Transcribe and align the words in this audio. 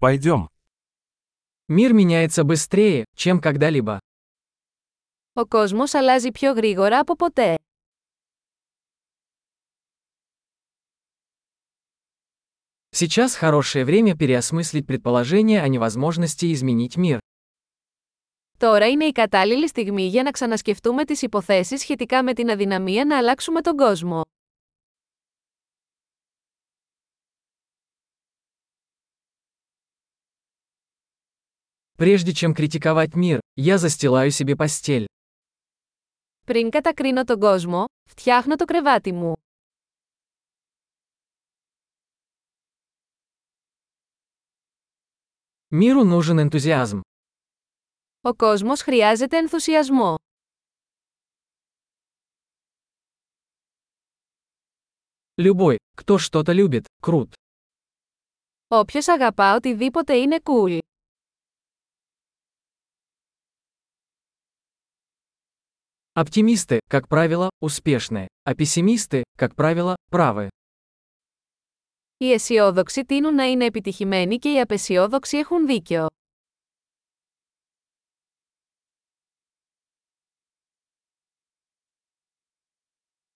Пойдем. 0.00 0.48
Мир 1.68 1.92
меняется 1.92 2.44
быстрее, 2.44 3.04
чем 3.16 3.40
когда-либо. 3.40 3.98
Ο 5.32 5.46
κόσμος 5.46 5.94
αλλάζει 5.94 6.30
πιο 6.30 6.52
γρήγορα 6.52 6.98
από 6.98 7.16
ποτέ. 7.16 7.56
Сейчас 12.90 13.34
хорошее 13.34 13.84
время 13.84 14.16
переосмыслить 14.16 14.86
предположение 14.86 15.62
о 15.62 15.68
невозможности 15.68 16.52
изменить 16.52 16.96
мир. 16.96 17.18
Τώρα 18.58 18.88
είναι 18.88 19.04
η 19.04 19.12
κατάλληλη 19.12 19.68
στιγμή 19.68 20.06
για 20.06 20.22
να 20.22 20.30
ξανασκεφτούμε 20.30 21.04
τις 21.04 21.22
υποθέσεις 21.22 21.80
σχετικά 21.80 22.22
με 22.22 22.34
την 22.34 22.50
αδυναμία 22.50 23.04
να 23.04 23.16
αλλάξουμε 23.18 23.60
τον 23.60 23.76
κόσμο. 23.76 24.22
Прежде 31.97 32.33
чем 32.33 32.53
критиковать 32.53 33.15
мир, 33.15 33.39
я 33.55 33.77
застилаю 33.77 34.31
себе 34.31 34.55
постель. 34.55 35.05
Πριν 36.45 36.69
κατακρίνω 36.69 37.23
τον 37.23 37.39
κόσμο, 37.39 37.85
φτιάχνω 38.09 38.55
το 38.55 38.65
κρεβάτι 38.65 39.11
μου. 39.11 39.33
Миру 45.71 46.03
нужен 46.03 46.39
энтузиазм. 46.39 46.99
Ο 48.21 48.33
κόσμος 48.35 48.81
χρειάζεται 48.81 49.37
ενθουσιασμό. 49.37 50.15
Любой, 55.37 55.77
кто 55.95 56.17
что-то 56.17 56.53
любит, 56.53 56.85
крут. 56.99 57.33
Όποιος 58.67 59.07
αγαπά 59.07 59.55
οτιδήποτε 59.55 60.15
είναι 60.15 60.39
cool. 60.43 60.79
Оптимисты, 66.17 66.79
как 66.87 67.07
правило, 67.07 67.49
успешны, 67.59 68.27
а 68.43 68.53
пессимисты, 68.55 69.23
как 69.35 69.55
правило, 69.55 69.95
правы. 70.11 70.49
Οι 72.17 72.31
αισιόδοξοι 72.31 73.05
τείνουν 73.05 73.35
να 73.35 73.43
είναι 73.43 73.65
επιτυχημένοι 73.65 74.37
και 74.37 74.51
οι 74.53 74.59
απεσιόδοξοι 74.59 75.37
έχουν 75.37 75.65
δίκιο. 75.65 76.07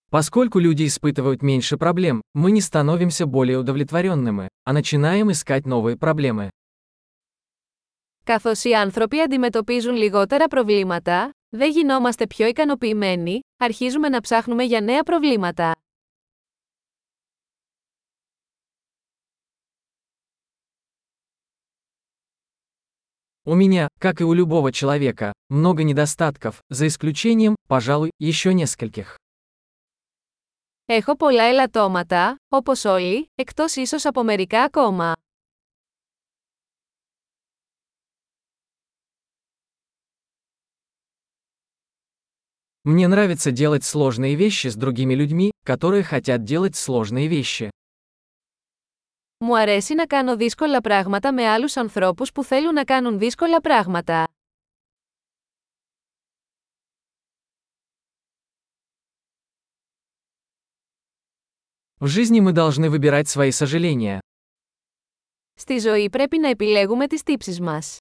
Поскольку 0.10 0.60
люди 0.60 0.86
испытывают 0.86 1.42
меньше 1.42 1.76
проблем, 1.78 2.22
мы 2.34 2.52
не 2.52 2.62
становимся 2.62 3.26
более 3.26 3.58
удовлетворенными, 3.58 4.48
а 4.64 4.74
начинаем 4.74 5.32
искать 5.32 5.66
новые 5.66 5.98
проблемы. 5.98 6.50
Καθώς 8.24 8.64
οι 8.64 8.74
άνθρωποι 8.74 9.20
αντιμετωπίζουν 9.20 9.96
λιγότερα 9.96 10.48
προβλήματα, 10.48 11.32
δεν 11.52 11.72
γινόμαστε 11.72 12.28
πιο 12.28 12.48
ικανοποιημένοι, 12.48 13.40
αρχίζουμε 13.58 14.10
να 14.10 14.22
ψάχνουμε 14.22 14.64
για 14.64 14.82
νέα 14.82 15.04
προβλήματα. 15.04 15.72
У 23.50 23.56
меня, 23.56 23.88
как 23.98 24.20
и 24.20 24.26
у 24.26 24.34
любого 24.34 24.74
человека, 24.74 25.32
много 25.50 25.84
недостатков, 25.84 26.62
за 26.70 26.88
исключением, 26.88 27.56
пожалуй, 27.68 28.12
еще 28.20 28.54
нескольких. 28.54 29.16
Έχω 30.86 31.16
πολλά 31.16 31.44
ελαττώματα, 31.44 32.36
όπως 32.50 32.86
όλοι, 32.86 33.32
εκτός 33.36 33.76
ίσως 33.76 34.06
από 34.06 34.24
μερικά 34.24 34.64
ακόμα. 34.64 35.14
Мне 42.84 43.08
нравится 43.08 43.52
делать 43.52 43.84
сложные 43.84 44.36
вещи 44.36 44.68
с 44.68 44.76
другими 44.76 45.14
людьми, 45.14 45.52
которые 45.66 46.04
хотят 46.04 46.44
делать 46.44 46.76
сложные 46.76 47.28
вещи. 47.28 47.70
Μου 49.40 49.58
αρέσει 49.58 49.94
να 49.94 50.06
κάνω 50.06 50.36
δύσκολα 50.38 50.82
πράγματα 50.82 51.34
με 51.34 51.48
άλλους 51.48 51.78
ανθρώπους 51.78 52.32
που 52.32 52.44
θέλουν 52.44 52.74
να 52.74 52.84
κάνουν 52.84 53.20
δύσκολα 53.20 53.62
πράγματα. 53.62 54.28
В 62.00 62.08
жизни 62.08 62.40
мы 62.40 62.52
должны 62.54 62.90
выбирать 62.90 63.28
свои 63.28 63.52
сожаления. 63.52 64.20
Στη 65.54 65.78
ζωή 65.78 66.10
πρέπει 66.10 66.38
να 66.38 66.50
επιλέγουμε 66.50 67.08
τις 67.08 67.24
τύψεις 67.24 67.60
μας. 67.60 67.98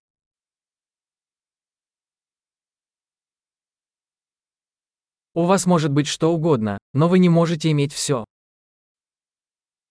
У 5.35 5.45
вас 5.45 5.67
может 5.67 5.93
быть 5.93 6.07
что 6.07 6.33
угодно, 6.33 6.79
но 6.95 7.09
вы 7.09 7.19
не 7.19 7.29
можете 7.29 7.71
иметь 7.71 7.93
все. 7.93 8.25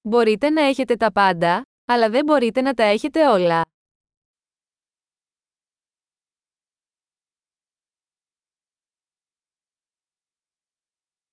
Μπορείτε 0.02 0.50
να 0.50 0.62
έχετε 0.62 0.96
τα 0.96 1.12
πάντα, 1.12 1.64
αλλά 1.86 2.10
δεν 2.10 2.26
μπορείτε 2.26 2.62
να 2.62 2.74
τα 2.74 2.84
έχετε 2.84 3.28
όλα. 3.28 3.64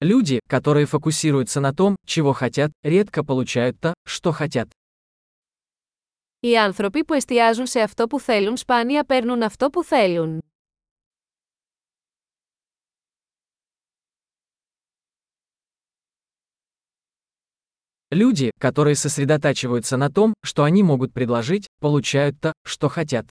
Люди, 0.01 0.41
которые 0.49 0.87
фокусируются 0.87 1.61
на 1.61 1.73
том, 1.73 1.95
чего 2.05 2.33
хотят, 2.33 2.73
редко 2.83 3.23
получают 3.25 3.81
то, 3.81 3.95
что 4.05 4.33
хотят. 4.33 4.69
Οι 6.41 6.59
άνθρωποι 6.59 7.05
που 7.05 7.15
εστιάζουν 7.15 7.67
σε 7.67 7.81
αυτό 7.81 8.07
που 8.07 8.21
θέλουν 8.21 8.57
σπάνια 8.57 9.05
παίρνουν 9.05 9.43
αυτό 9.43 9.71
που 9.71 9.85
θέλουν. 9.85 10.43
Люди, 18.11 18.51
которые 18.61 18.95
сосредотачиваются 18.95 19.97
на 19.97 20.11
том, 20.11 20.35
что 20.45 20.65
они 20.65 20.83
могут 20.83 21.13
предложить, 21.15 21.67
получают 21.81 22.39
то, 22.41 22.53
что 22.67 22.89
хотят. 22.89 23.27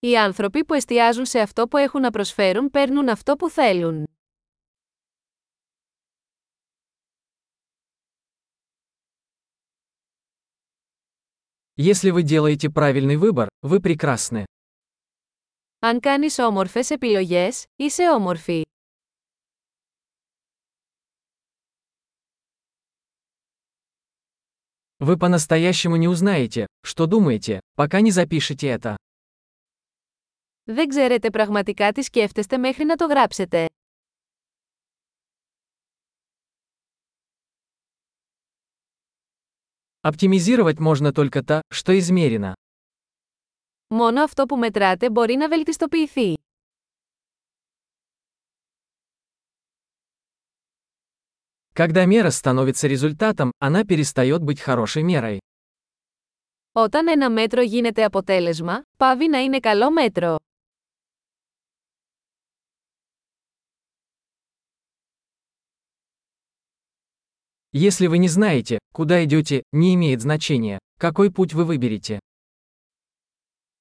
Οι 0.00 0.16
άνθρωποι 0.16 0.64
που 0.64 0.74
εστιάζουν 0.74 1.24
σε 1.26 1.38
αυτό 1.38 1.68
που 1.68 1.76
έχουν 1.76 2.00
να 2.00 2.10
προσφέρουν 2.10 2.70
παίρνουν 2.70 3.08
αυτό 3.08 3.36
που 3.36 3.50
θέλουν. 3.50 4.04
Если 11.76 12.10
вы 12.10 12.22
делаете 12.22 12.70
правильный 12.70 13.16
выбор, 13.16 13.48
вы 13.62 13.80
прекрасны. 13.80 14.44
Αν 15.80 16.00
κάνεις 16.00 16.38
όμορφες 16.38 16.90
επιλογές, 16.90 17.64
είσαι 17.76 18.10
όμορφη. 18.10 18.62
Вы 24.98 25.16
по-настоящему 25.16 25.96
не 25.96 26.08
узнаете, 26.08 26.66
что 26.82 27.06
думаете, 27.06 27.60
пока 27.74 28.00
не 28.00 28.10
запишете 28.10 28.68
это. 28.68 28.96
Δεν 30.64 30.88
ξέρετε 30.88 31.30
πραγματικά 31.30 31.92
τι 31.92 32.02
σκέφτεστε 32.02 32.58
μέχρι 32.58 32.84
να 32.84 32.96
το 32.96 33.06
γράψετε. 33.06 33.68
Оптимизировать 40.00 40.78
можно 40.80 41.12
только 41.12 41.42
то, 41.42 41.60
что 41.70 41.98
измерено. 41.98 42.54
Μόνο 43.88 44.22
αυτό 44.22 44.46
που 44.46 44.56
μετράτε 44.56 45.10
μπορεί 45.10 45.34
να 45.34 45.48
βελτιστοποιηθεί. 45.48 46.34
Когда 51.78 52.04
мера 52.04 52.30
становится 52.30 52.86
результатом, 52.86 53.50
она 53.58 53.84
перестает 53.84 54.42
быть 54.42 54.60
хорошей 54.60 55.02
мерой. 55.02 55.40
Όταν 56.72 57.08
ένα 57.08 57.30
μέτρο 57.30 57.62
γίνεται 57.62 58.04
αποτέλεσμα, 58.04 58.82
πάβει 58.96 59.28
να 59.28 59.38
είναι 59.38 59.60
καλό 59.60 59.90
μέτρο. 59.90 60.36
Если 67.72 68.06
вы 68.06 68.18
не 68.18 68.28
знаете, 68.28 68.78
куда 68.92 69.24
идете, 69.24 69.62
не 69.72 69.94
имеет 69.94 70.20
значения, 70.20 70.78
какой 70.98 71.30
путь 71.32 71.54
вы 71.54 71.64
выберете. 71.64 72.18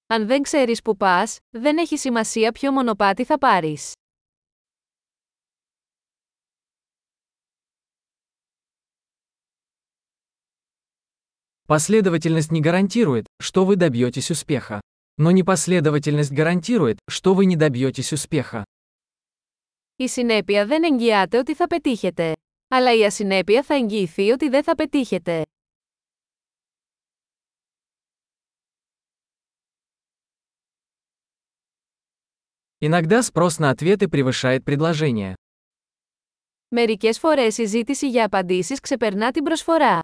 Αν 0.08 0.28
δεν 0.28 0.42
ξέρεις 0.42 0.82
που 0.82 0.98
πας, 0.98 1.38
δεν 1.50 1.78
έχει 1.78 1.98
σημασία 1.98 2.52
ποιο 2.52 2.72
μονοπάτι 2.72 3.24
θα 3.24 3.38
πάρεις. 3.38 3.92
Последовательность 11.69 12.51
не 12.51 12.63
гарантирует, 12.63 13.27
что 13.39 13.67
вы 13.67 13.77
добьетесь 13.77 14.31
успеха. 14.31 14.81
Но 15.19 15.31
непоследовательность 15.31 16.33
гарантирует, 16.33 16.99
что 17.11 17.35
вы 17.35 17.45
не 17.45 17.57
добьетесь 17.57 18.13
успеха. 18.13 18.65
Η 19.97 20.09
συνέπεια 20.09 20.67
δεν 20.67 20.85
εγγυάται 20.85 21.39
ότι 21.39 21.55
θα 21.55 21.67
πετύχετε. 21.67 22.33
Αλλά 22.69 22.95
η 22.95 23.05
ασυνέπεια 23.05 23.63
θα 23.63 23.75
εγγυηθεί 23.75 24.31
ότι 24.31 24.49
δεν 24.49 24.63
θα 24.63 24.75
πετύχετε. 24.75 25.43
Иногда 32.81 33.23
спрос 33.23 33.59
на 33.59 33.71
ответы 33.71 34.09
превышает 34.09 34.65
предложение. 34.65 35.35
Μερικές 36.69 37.19
φορές 37.19 37.59
η 37.59 37.65
ζήτηση 37.65 38.09
για 38.09 38.25
απαντήσεις 38.25 38.81
ξεπερνά 38.81 39.31
την 39.31 39.43
προσφορά. 39.43 40.01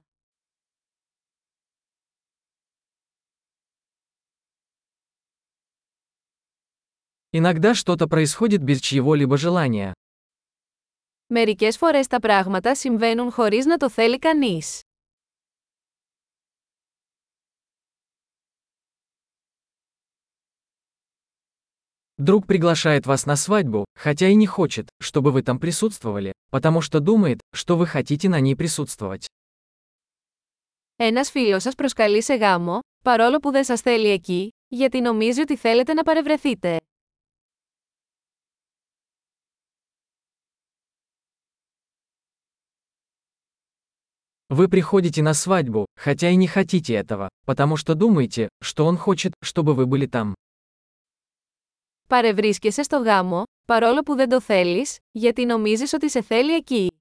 Иногда 7.34 7.74
что-то 7.74 8.08
происходит 8.08 8.62
без 8.64 8.80
чьего-либо 8.80 9.38
желания. 9.38 9.92
Μερικές 11.28 11.78
φορές 11.78 12.08
τα 12.08 12.20
πράγματα 12.20 12.76
συμβαίνουν 12.76 13.32
χωρίς 13.32 13.66
να 13.66 13.78
το 13.78 13.90
θέλει 13.90 14.20
κανείς. 14.20 14.82
Друг 22.22 22.46
приглашает 22.48 23.06
вас 23.06 23.26
на 23.26 23.36
свадьбу, 23.38 23.86
хотя 23.96 24.28
и 24.28 24.36
не 24.36 24.46
хочет, 24.46 24.90
чтобы 25.00 25.32
вы 25.32 25.42
там 25.42 25.58
присутствовали, 25.58 26.34
потому 26.50 26.82
что 26.82 27.00
думает, 27.00 27.40
что 27.56 27.78
вы 27.78 27.86
хотите 27.88 28.28
на 28.30 28.40
ней 28.40 28.56
присутствовать. 28.56 29.26
Ένας 30.96 31.32
φίλος 31.32 31.64
σας 31.64 31.76
προσκαλεί 31.76 32.24
σε 32.24 32.36
γάμο, 32.36 32.80
παρόλο 33.04 33.38
που 33.38 33.52
δεν 33.52 33.64
σας 33.64 33.82
θέλει 33.82 34.10
εκεί, 34.10 34.50
γιατί 34.68 35.02
νομίζει 35.02 35.42
ότι 35.42 35.58
θέλετε 35.58 35.94
να 35.94 36.04
παρευρεθείτε. 36.04 36.78
Вы 44.54 44.68
приходите 44.68 45.22
на 45.22 45.34
свадьбу, 45.34 45.86
хотя 45.96 46.30
и 46.30 46.36
не 46.36 46.48
хотите 46.48 46.94
этого, 46.96 47.30
потому 47.46 47.78
что 47.78 47.94
думаете, 47.94 48.50
что 48.62 48.86
он 48.86 48.98
хочет, 48.98 49.34
чтобы 49.44 49.74
вы 49.76 49.86
были 49.86 50.08
там. 50.08 50.34
Παρευρίσκεσαι 52.08 52.84
στο 52.84 52.98
γάμο, 52.98 53.44
παρόλο 53.66 54.02
που 54.02 54.16
δεν 54.16 54.30
το 54.30 54.42
θέλεις, 54.42 54.98
γιατί 55.12 55.46
νομίζεις 55.46 55.94
ότι 55.94 56.10
σε 56.10 56.22
θέλει 56.22 56.54
εκεί. 56.54 56.92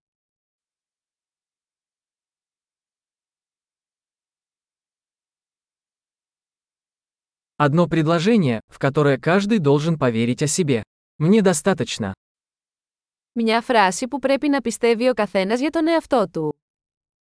Одно 7.61 7.89
предложение, 7.89 8.61
в 8.69 8.79
которое 8.79 9.19
каждый 9.19 9.59
должен 9.59 9.99
поверить 9.99 10.43
о 10.43 10.47
себе. 10.47 10.83
Мне 11.19 11.43
достаточно. 11.43 12.13
Μια 13.33 13.61
φράση 13.61 14.09
που 14.09 14.19
πρέπει 14.19 14.49
να 14.49 14.61
πιστεύει 14.61 15.09
ο 15.09 15.15
καθένας 15.15 15.61
για 15.61 15.71
τον 15.71 15.89
εαυτό 15.89 16.29
του. 16.33 16.62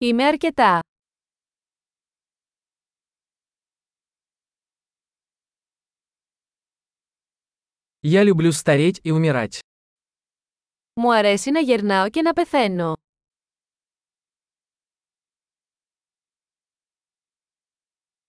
Είμαι 0.01 0.23
αρκετά. 0.25 0.79
Я 8.01 8.23
люблю 8.23 8.51
стареть 8.51 8.99
и 9.03 9.11
умирать. 9.11 9.59
Μου 10.93 11.13
αρέσει 11.13 11.51
να 11.51 11.59
γερνάω 11.59 12.09
και 12.09 12.21
να 12.21 12.33
πεθαίνω. 12.33 12.93